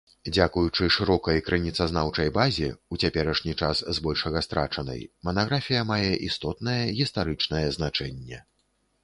Дзякуючы 0.35 0.85
шырокай 0.93 1.41
крыніцазнаўчай 1.49 2.31
базе, 2.37 2.69
у 2.95 2.99
цяперашні 3.03 3.53
час 3.61 3.83
збольшага 3.99 4.43
страчанай, 4.47 5.05
манаграфія 5.29 5.85
мае 5.93 6.11
істотнае 6.31 6.81
гістарычнае 7.03 7.65
значэнне. 7.79 8.45